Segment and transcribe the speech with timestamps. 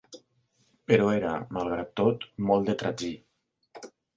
[0.91, 3.15] Però era, malgrat tot, molt de tragí.